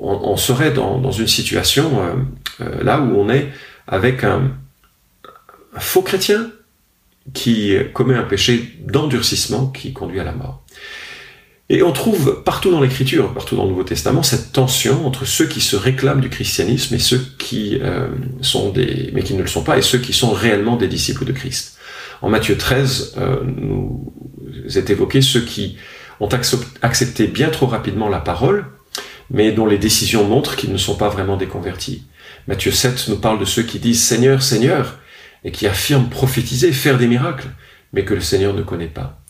on, 0.09 0.37
serait 0.37 0.73
dans, 0.73 1.11
une 1.12 1.27
situation 1.27 2.00
là 2.59 3.00
où 3.00 3.19
on 3.19 3.29
est 3.29 3.49
avec 3.87 4.25
un, 4.25 4.50
faux 5.79 6.03
chrétien 6.03 6.50
qui 7.35 7.77
commet 7.93 8.15
un 8.15 8.23
péché 8.23 8.79
d'endurcissement 8.81 9.67
qui 9.67 9.93
conduit 9.93 10.21
à 10.21 10.25
la 10.25 10.33
mort. 10.33 10.65
Et 11.71 11.83
on 11.83 11.93
trouve 11.93 12.43
partout 12.45 12.71
dans 12.71 12.81
l'Écriture, 12.81 13.35
partout 13.35 13.55
dans 13.55 13.65
le 13.65 13.71
Nouveau 13.71 13.85
Testament, 13.85 14.23
cette 14.23 14.53
tension 14.53 15.07
entre 15.07 15.27
ceux 15.27 15.47
qui 15.47 15.61
se 15.61 15.77
réclament 15.77 16.23
du 16.23 16.31
christianisme 16.31 16.95
et 16.95 16.99
ceux 16.99 17.21
qui 17.38 17.79
euh, 17.83 18.09
sont 18.41 18.71
des, 18.71 19.11
mais 19.12 19.23
qui 19.23 19.35
ne 19.35 19.43
le 19.43 19.49
sont 19.49 19.62
pas, 19.62 19.77
et 19.77 19.83
ceux 19.83 19.99
qui 19.99 20.15
sont 20.15 20.31
réellement 20.31 20.77
des 20.77 20.88
disciples 20.88 21.27
de 21.27 21.33
Christ. 21.33 21.77
En 22.23 22.31
Matthieu 22.31 22.57
13, 22.57 23.17
euh, 23.19 23.37
nous 23.45 24.12
est 24.75 24.88
évoqué 24.88 25.21
ceux 25.21 25.43
qui 25.43 25.77
ont 26.21 26.29
accepté 26.81 27.27
bien 27.27 27.50
trop 27.50 27.67
rapidement 27.67 28.09
la 28.09 28.21
parole, 28.21 28.65
mais 29.30 29.52
dont 29.52 29.66
les 29.66 29.78
décisions 29.78 30.25
montrent 30.25 30.56
qu'ils 30.56 30.73
ne 30.73 30.78
sont 30.78 30.97
pas 30.97 31.08
vraiment 31.08 31.37
des 31.37 31.47
convertis. 31.47 32.04
Matthieu 32.47 32.73
7 32.73 33.08
nous 33.08 33.18
parle 33.18 33.38
de 33.38 33.44
ceux 33.44 33.62
qui 33.62 33.78
disent 33.78 34.02
Seigneur, 34.02 34.42
Seigneur, 34.42 34.99
et 35.44 35.52
qui 35.52 35.66
affirment 35.66 36.08
prophétiser, 36.08 36.73
faire 36.73 36.99
des 36.99 37.06
miracles, 37.06 37.49
mais 37.92 38.04
que 38.04 38.14
le 38.14 38.20
Seigneur 38.20 38.54
ne 38.54 38.62
connaît 38.62 38.87
pas. 38.87 39.20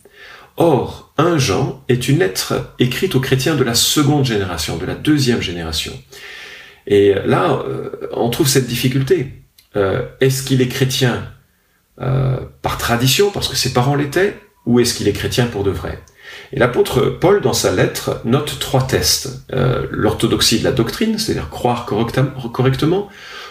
Or, 0.57 1.13
1 1.19 1.39
Jean 1.39 1.85
est 1.89 2.09
une 2.09 2.19
lettre 2.19 2.75
écrite 2.79 3.15
aux 3.15 3.21
chrétiens 3.21 3.55
de 3.55 3.63
la 3.63 3.75
seconde 3.75 4.25
génération, 4.25 4.77
de 4.77 4.87
la 4.87 4.95
deuxième 4.95 5.41
génération. 5.41 5.93
Et 6.87 7.15
là, 7.27 7.63
euh, 7.67 7.91
on 8.13 8.31
trouve 8.31 8.49
cette 8.49 8.67
difficulté. 8.67 9.35
Euh, 9.77 10.07
est-ce 10.21 10.43
qu'il 10.43 10.61
est 10.63 10.69
chrétien 10.69 11.31
euh, 12.01 12.39
par 12.63 12.79
tradition, 12.79 13.31
parce 13.31 13.49
que 13.49 13.57
ses 13.57 13.73
parents 13.73 13.95
l'étaient, 13.95 14.37
ou 14.67 14.81
est-ce 14.81 14.95
qu'il 14.95 15.07
est 15.07 15.13
chrétien 15.13 15.47
pour 15.47 15.63
de 15.63 15.71
vrai? 15.71 15.99
Et 16.53 16.59
l'apôtre 16.59 17.03
Paul, 17.03 17.41
dans 17.41 17.53
sa 17.53 17.73
lettre, 17.73 18.21
note 18.25 18.59
trois 18.59 18.87
tests. 18.87 19.45
L'orthodoxie 19.91 20.61
de 20.61 20.65
la 20.65 20.73
doctrine, 20.73 21.19
c'est-à-dire 21.19 21.51
croire 21.51 21.85
correctement, 21.85 23.09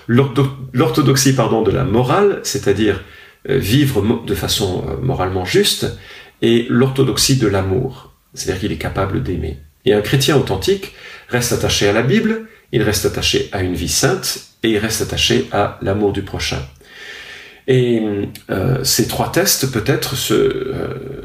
l'orthodoxie 0.08 1.36
pardon 1.36 1.62
de 1.62 1.72
la 1.72 1.84
morale, 1.84 2.40
c'est-à-dire 2.44 3.04
vivre 3.46 4.24
de 4.26 4.36
façon 4.36 4.84
moralement 5.02 5.46
juste, 5.46 5.86
et 6.42 6.66
l'orthodoxie 6.70 7.38
de 7.38 7.48
l'amour, 7.48 8.14
c'est-à-dire 8.34 8.62
qu'il 8.62 8.72
est 8.72 8.78
capable 8.78 9.22
d'aimer. 9.22 9.60
Et 9.86 9.94
un 9.94 10.02
chrétien 10.02 10.36
authentique 10.36 10.94
reste 11.30 11.54
attaché 11.54 11.88
à 11.88 11.94
la 11.94 12.02
Bible, 12.02 12.48
il 12.72 12.82
reste 12.82 13.06
attaché 13.06 13.48
à 13.52 13.62
une 13.62 13.76
vie 13.76 13.88
sainte, 13.90 14.40
et 14.64 14.72
il 14.72 14.78
reste 14.80 15.02
attaché 15.02 15.48
à 15.52 15.78
l'amour 15.82 16.14
du 16.14 16.24
prochain. 16.24 16.60
Et 17.68 18.02
euh, 18.50 18.84
ces 18.84 19.08
trois 19.08 19.32
tests 19.32 19.72
peut-être 19.72 20.16
se, 20.16 20.34
euh, 20.34 21.17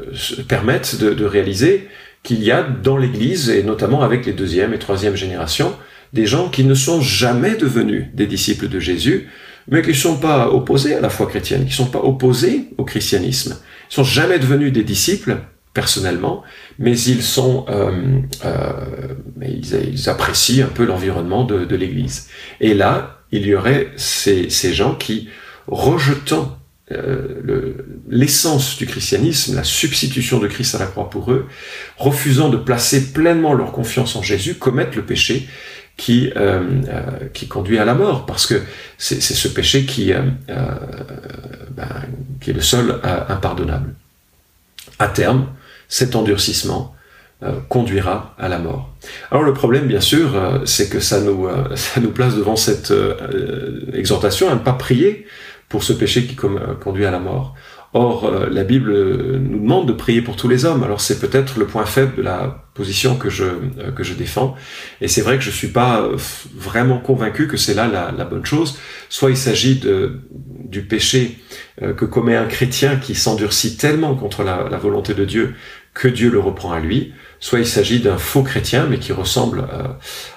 permettent 0.47 0.95
de, 0.99 1.25
réaliser 1.25 1.87
qu'il 2.23 2.43
y 2.43 2.51
a 2.51 2.63
dans 2.63 2.97
l'Église, 2.97 3.49
et 3.49 3.63
notamment 3.63 4.01
avec 4.01 4.25
les 4.25 4.33
deuxième 4.33 4.73
et 4.73 4.79
troisième 4.79 5.15
générations, 5.15 5.75
des 6.13 6.25
gens 6.25 6.49
qui 6.49 6.63
ne 6.63 6.73
sont 6.73 7.01
jamais 7.01 7.55
devenus 7.55 8.05
des 8.13 8.27
disciples 8.27 8.69
de 8.69 8.79
Jésus, 8.79 9.29
mais 9.67 9.81
qui 9.81 9.89
ne 9.89 9.93
sont 9.93 10.17
pas 10.17 10.49
opposés 10.49 10.93
à 10.93 11.01
la 11.01 11.09
foi 11.09 11.27
chrétienne, 11.27 11.61
qui 11.61 11.69
ne 11.69 11.85
sont 11.85 11.87
pas 11.87 12.03
opposés 12.03 12.69
au 12.77 12.85
christianisme, 12.85 13.57
ils 13.89 13.93
sont 13.93 14.03
jamais 14.03 14.39
devenus 14.39 14.71
des 14.71 14.83
disciples 14.83 15.37
personnellement, 15.73 16.43
mais 16.77 16.97
ils 16.99 17.23
sont, 17.23 17.65
euh, 17.69 18.19
euh, 18.45 19.15
ils, 19.41 20.09
apprécient 20.09 20.65
un 20.65 20.69
peu 20.69 20.85
l'environnement 20.85 21.43
de, 21.43 21.75
l'Église. 21.75 22.29
Et 22.61 22.73
là, 22.73 23.21
il 23.31 23.45
y 23.47 23.55
aurait 23.55 23.91
ces, 23.95 24.49
gens 24.73 24.95
qui, 24.95 25.29
rejetant 25.67 26.59
euh, 26.93 27.73
l'essence 28.09 28.77
du 28.77 28.85
christianisme, 28.85 29.55
la 29.55 29.63
substitution 29.63 30.39
de 30.39 30.47
Christ 30.47 30.75
à 30.75 30.79
la 30.79 30.85
croix 30.85 31.09
pour 31.09 31.31
eux, 31.31 31.47
refusant 31.97 32.49
de 32.49 32.57
placer 32.57 33.11
pleinement 33.11 33.53
leur 33.53 33.71
confiance 33.71 34.15
en 34.15 34.21
Jésus, 34.21 34.55
commettent 34.55 34.95
le 34.95 35.03
péché 35.03 35.47
qui 35.95 36.31
euh, 36.35 36.61
euh, 36.87 37.27
qui 37.33 37.47
conduit 37.47 37.77
à 37.77 37.85
la 37.85 37.93
mort 37.93 38.25
parce 38.25 38.47
que 38.47 38.61
c'est 38.97 39.21
ce 39.21 39.47
péché 39.47 39.85
qui 39.85 40.11
ben, 40.11 41.87
qui 42.41 42.49
est 42.49 42.53
le 42.53 42.61
seul 42.61 42.99
impardonnable. 43.29 43.93
À 44.99 45.07
terme, 45.07 45.47
cet 45.87 46.15
endurcissement 46.15 46.95
conduira 47.67 48.35
à 48.39 48.47
la 48.47 48.57
mort. 48.57 48.93
Alors 49.29 49.43
le 49.43 49.53
problème, 49.53 49.85
bien 49.85 49.99
sûr, 49.99 50.61
c'est 50.65 50.89
que 50.89 50.99
ça 50.99 51.19
nous 51.21 51.47
ça 51.75 51.99
nous 51.99 52.11
place 52.11 52.35
devant 52.35 52.55
cette 52.55 52.93
exhortation 53.93 54.49
à 54.49 54.55
ne 54.55 54.59
pas 54.59 54.73
prier 54.73 55.27
pour 55.69 55.83
ce 55.83 55.93
péché 55.93 56.25
qui 56.25 56.35
conduit 56.35 57.05
à 57.05 57.11
la 57.11 57.19
mort. 57.19 57.55
Or, 57.95 58.25
euh, 58.25 58.49
la 58.49 58.63
Bible 58.63 58.91
nous 59.37 59.59
demande 59.59 59.87
de 59.87 59.93
prier 59.93 60.23
pour 60.23 60.35
tous 60.35 60.47
les 60.47 60.65
hommes. 60.65 60.83
Alors 60.83 60.99
c'est 60.99 61.19
peut-être 61.19 61.59
le 61.59 61.67
point 61.67 61.85
faible 61.85 62.15
de 62.17 62.21
la 62.23 62.65
position 62.73 63.15
que 63.15 63.29
je 63.29 63.43
euh, 63.43 63.91
que 63.95 64.03
je 64.03 64.15
défends. 64.15 64.55
Et 64.99 65.07
c'est 65.07 65.21
vrai 65.21 65.37
que 65.37 65.43
je 65.43 65.51
suis 65.51 65.67
pas 65.67 66.01
euh, 66.01 66.17
vraiment 66.55 66.97
convaincu 66.97 67.47
que 67.47 67.55
c'est 67.55 67.75
là 67.75 67.87
la, 67.87 68.25
bonne 68.25 68.45
chose. 68.45 68.79
Soit 69.09 69.29
il 69.29 69.37
s'agit 69.37 69.79
du 69.79 70.81
péché 70.81 71.37
que 71.79 72.05
commet 72.05 72.35
un 72.35 72.45
chrétien 72.45 72.95
qui 72.95 73.13
s'endurcit 73.13 73.77
tellement 73.77 74.15
contre 74.15 74.43
la, 74.43 74.63
volonté 74.77 75.13
de 75.13 75.25
Dieu 75.25 75.53
que 75.93 76.07
Dieu 76.07 76.31
le 76.31 76.39
reprend 76.39 76.71
à 76.71 76.79
lui. 76.79 77.13
Soit 77.39 77.59
il 77.59 77.67
s'agit 77.67 77.99
d'un 77.99 78.17
faux 78.17 78.41
chrétien, 78.41 78.87
mais 78.89 78.97
qui 78.97 79.11
ressemble 79.11 79.65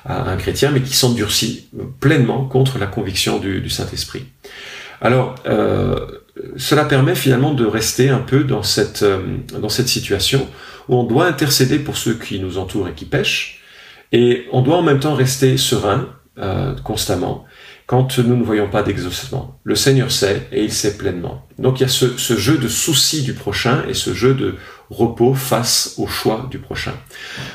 à 0.05 0.31
un 0.31 0.37
chrétien, 0.37 0.73
mais 0.73 0.83
qui 0.83 0.95
s'endurcit 0.95 1.69
pleinement 2.01 2.45
contre 2.45 2.79
la 2.79 2.87
conviction 2.87 3.39
du, 3.39 3.61
du 3.61 3.71
Saint-Esprit. 3.71 4.27
Alors, 5.01 5.35
cela 6.57 6.85
permet 6.85 7.15
finalement 7.15 7.55
de 7.55 7.65
rester 7.65 8.09
un 8.09 8.19
peu 8.19 8.45
dans 8.45 8.63
cette, 8.63 9.03
euh, 9.03 9.39
dans 9.59 9.69
cette 9.69 9.89
situation 9.89 10.47
où 10.89 10.97
on 10.97 11.05
doit 11.05 11.27
intercéder 11.27 11.79
pour 11.79 11.97
ceux 11.97 12.15
qui 12.15 12.39
nous 12.39 12.59
entourent 12.59 12.89
et 12.89 12.93
qui 12.93 13.05
pêchent, 13.05 13.63
et 14.13 14.47
on 14.53 14.63
doit 14.63 14.77
en 14.77 14.83
même 14.83 15.01
temps 15.01 15.15
rester 15.15 15.57
serein 15.57 16.09
euh, 16.39 16.75
constamment 16.85 17.45
quand 17.87 18.19
nous 18.19 18.37
ne 18.37 18.45
voyons 18.45 18.69
pas 18.69 18.83
d'exaucement. 18.83 19.61
Le 19.65 19.75
Seigneur 19.75 20.11
sait 20.11 20.49
et 20.53 20.65
il 20.65 20.73
sait 20.73 20.97
pleinement. 20.97 21.47
Donc 21.59 21.81
il 21.81 21.85
y 21.85 21.87
a 21.87 21.89
ce, 21.89 22.17
ce 22.19 22.37
jeu 22.37 22.59
de 22.59 22.69
souci 22.69 23.23
du 23.23 23.33
prochain 23.33 23.85
et 23.89 23.95
ce 23.95 24.13
jeu 24.13 24.35
de 24.35 24.55
repos 24.91 25.35
face 25.35 25.95
au 25.99 26.07
choix 26.07 26.47
du 26.51 26.59
prochain. 26.59 26.95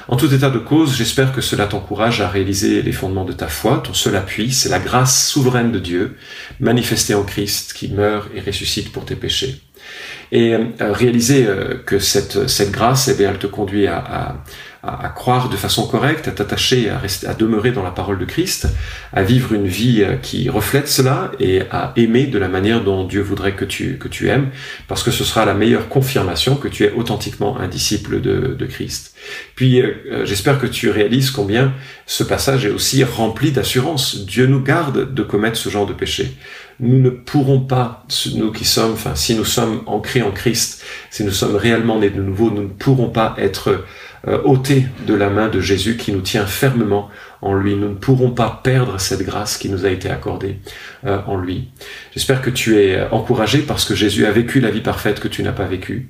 En 0.07 0.17
tout 0.17 0.33
état 0.33 0.49
de 0.49 0.59
cause, 0.59 0.95
j'espère 0.95 1.33
que 1.33 1.41
cela 1.41 1.65
t'encourage 1.65 2.21
à 2.21 2.27
réaliser 2.27 2.81
les 2.81 2.91
fondements 2.91 3.25
de 3.25 3.33
ta 3.33 3.47
foi. 3.47 3.81
Ton 3.83 3.93
seul 3.93 4.15
appui, 4.15 4.51
c'est 4.51 4.69
la 4.69 4.79
grâce 4.79 5.27
souveraine 5.29 5.71
de 5.71 5.79
Dieu, 5.79 6.17
manifestée 6.59 7.15
en 7.15 7.23
Christ, 7.23 7.73
qui 7.73 7.89
meurt 7.89 8.29
et 8.35 8.41
ressuscite 8.41 8.91
pour 8.91 9.05
tes 9.05 9.15
péchés. 9.15 9.61
Et 10.31 10.53
euh, 10.53 10.65
réaliser 10.79 11.45
euh, 11.45 11.75
que 11.85 11.99
cette, 11.99 12.47
cette 12.47 12.71
grâce, 12.71 13.07
eh 13.07 13.15
bien, 13.15 13.31
elle 13.31 13.39
te 13.39 13.47
conduit 13.47 13.87
à, 13.87 13.97
à 13.97 14.43
à, 14.83 15.09
croire 15.09 15.49
de 15.49 15.55
façon 15.55 15.87
correcte, 15.87 16.27
à 16.27 16.31
t'attacher, 16.31 16.89
à, 16.89 16.97
rester, 16.97 17.27
à 17.27 17.35
demeurer 17.35 17.71
dans 17.71 17.83
la 17.83 17.91
parole 17.91 18.17
de 18.17 18.25
Christ, 18.25 18.67
à 19.13 19.21
vivre 19.21 19.53
une 19.53 19.67
vie 19.67 20.01
euh, 20.01 20.15
qui 20.15 20.49
reflète 20.49 20.87
cela 20.87 21.31
et 21.39 21.61
à 21.69 21.93
aimer 21.97 22.25
de 22.25 22.39
la 22.39 22.47
manière 22.47 22.83
dont 22.83 23.05
Dieu 23.05 23.21
voudrait 23.21 23.53
que 23.53 23.65
tu, 23.65 23.97
que 23.99 24.07
tu 24.07 24.29
aimes, 24.29 24.49
parce 24.87 25.03
que 25.03 25.11
ce 25.11 25.23
sera 25.23 25.45
la 25.45 25.53
meilleure 25.53 25.87
confirmation 25.87 26.55
que 26.55 26.67
tu 26.67 26.83
es 26.83 26.91
authentiquement 26.93 27.57
un 27.59 27.67
disciple 27.67 28.21
de, 28.21 28.55
de 28.57 28.65
Christ. 28.65 29.13
Puis 29.55 29.81
euh, 29.81 29.93
euh, 30.11 30.25
j'espère 30.25 30.59
que 30.59 30.67
tu 30.67 30.89
réalises 30.89 31.29
combien 31.29 31.73
ce 32.07 32.23
passage 32.23 32.65
est 32.65 32.71
aussi 32.71 33.03
rempli 33.03 33.51
d'assurance. 33.51 34.25
Dieu 34.25 34.47
nous 34.47 34.61
garde 34.61 35.13
de 35.13 35.23
commettre 35.23 35.57
ce 35.57 35.69
genre 35.69 35.85
de 35.85 35.93
péché 35.93 36.35
nous 36.81 36.99
ne 36.99 37.11
pourrons 37.11 37.59
pas, 37.59 38.03
nous 38.35 38.51
qui 38.51 38.65
sommes, 38.65 38.93
enfin, 38.93 39.13
si 39.13 39.35
nous 39.35 39.45
sommes 39.45 39.83
ancrés 39.85 40.23
en 40.23 40.31
Christ, 40.31 40.83
si 41.11 41.23
nous 41.23 41.31
sommes 41.31 41.55
réellement 41.55 41.99
nés 41.99 42.09
de 42.09 42.21
nouveau, 42.21 42.49
nous 42.49 42.63
ne 42.63 42.67
pourrons 42.69 43.09
pas 43.09 43.35
être 43.37 43.85
ôté 44.27 44.85
de 45.07 45.13
la 45.13 45.29
main 45.29 45.47
de 45.47 45.59
Jésus 45.59 45.97
qui 45.97 46.11
nous 46.11 46.21
tient 46.21 46.45
fermement 46.45 47.09
en 47.41 47.53
lui. 47.55 47.75
Nous 47.75 47.89
ne 47.89 47.95
pourrons 47.95 48.31
pas 48.31 48.61
perdre 48.63 48.99
cette 48.99 49.23
grâce 49.23 49.57
qui 49.57 49.69
nous 49.69 49.85
a 49.85 49.89
été 49.89 50.09
accordée 50.09 50.59
euh, 51.05 51.19
en 51.25 51.37
lui. 51.37 51.69
J'espère 52.13 52.41
que 52.41 52.49
tu 52.49 52.77
es 52.79 53.01
encouragé 53.11 53.59
parce 53.59 53.85
que 53.85 53.95
Jésus 53.95 54.25
a 54.25 54.31
vécu 54.31 54.59
la 54.59 54.71
vie 54.71 54.81
parfaite 54.81 55.19
que 55.19 55.27
tu 55.27 55.43
n'as 55.43 55.51
pas 55.51 55.65
vécue. 55.65 56.09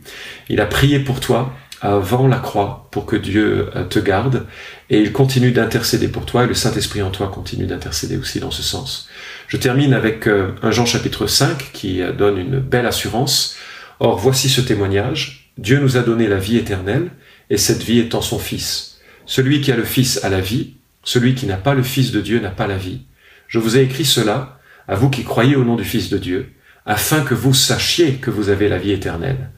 Il 0.50 0.60
a 0.62 0.66
prié 0.66 1.00
pour 1.00 1.20
toi 1.20 1.54
avant 1.82 2.28
la 2.28 2.38
croix 2.38 2.88
pour 2.92 3.06
que 3.06 3.16
Dieu 3.16 3.70
euh, 3.76 3.86
te 3.86 4.00
garde 4.00 4.46
et 4.90 5.00
il 5.00 5.12
continue 5.14 5.52
d'intercéder 5.52 6.08
pour 6.08 6.26
toi 6.26 6.44
et 6.44 6.48
le 6.48 6.54
Saint-Esprit 6.54 7.02
en 7.02 7.10
toi 7.10 7.30
continue 7.30 7.66
d'intercéder 7.66 8.18
aussi 8.18 8.40
dans 8.40 8.52
ce 8.52 8.62
sens. 8.62 9.10
Je 9.48 9.58
termine 9.58 9.94
avec 9.94 10.28
un 10.28 10.72
Jean 10.72 10.86
chapitre 10.86 11.28
5 11.28 11.72
qui 11.74 12.02
donne 12.18 12.38
une 12.38 12.60
belle 12.60 12.86
assurance. 12.86 13.58
Or 14.00 14.18
voici 14.18 14.48
ce 14.48 14.62
témoignage. 14.62 15.52
Dieu 15.58 15.80
nous 15.80 15.98
a 15.98 16.02
donné 16.02 16.28
la 16.28 16.38
vie 16.38 16.56
éternelle 16.56 17.12
et 17.52 17.58
cette 17.58 17.84
vie 17.84 18.00
étant 18.00 18.22
son 18.22 18.40
Fils. 18.40 18.98
Celui 19.28 19.62
qui 19.62 19.72
a 19.72 19.76
le 19.76 19.84
Fils 19.84 20.24
a 20.24 20.30
la 20.30 20.40
vie, 20.40 20.72
celui 21.04 21.36
qui 21.36 21.46
n'a 21.46 21.58
pas 21.58 21.76
le 21.76 21.84
Fils 21.84 22.12
de 22.12 22.22
Dieu 22.22 22.40
n'a 22.40 22.50
pas 22.50 22.66
la 22.66 22.78
vie. 22.78 23.02
Je 23.48 23.60
vous 23.60 23.78
ai 23.78 23.82
écrit 23.82 24.06
cela, 24.06 24.58
à 24.88 24.96
vous 24.96 25.10
qui 25.10 25.24
croyez 25.24 25.56
au 25.56 25.66
nom 25.66 25.76
du 25.76 25.84
Fils 25.84 26.10
de 26.10 26.18
Dieu, 26.18 26.50
afin 26.86 27.22
que 27.22 27.36
vous 27.36 27.54
sachiez 27.54 28.14
que 28.14 28.32
vous 28.32 28.50
avez 28.50 28.70
la 28.70 28.78
vie 28.78 28.92
éternelle. 28.92 29.50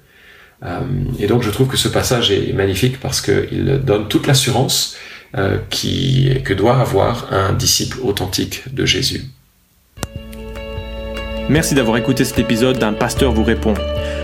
Euh, 0.65 0.79
et 1.19 1.27
donc 1.27 1.43
je 1.43 1.51
trouve 1.51 1.67
que 1.67 1.77
ce 1.77 1.87
passage 1.87 2.31
est 2.31 2.51
magnifique 2.53 2.99
parce 2.99 3.21
qu'il 3.21 3.81
donne 3.85 4.07
toute 4.07 4.25
l'assurance 4.25 4.97
euh, 5.37 5.59
que 5.69 6.53
doit 6.53 6.79
avoir 6.79 7.31
un 7.31 7.53
disciple 7.53 7.99
authentique 8.01 8.73
de 8.73 8.85
Jésus. 8.85 9.25
Merci 11.47 11.75
d'avoir 11.75 11.97
écouté 11.97 12.25
cet 12.25 12.39
épisode 12.39 12.79
d'un 12.79 12.93
pasteur 12.93 13.33
vous 13.33 13.43
répond. 13.43 13.75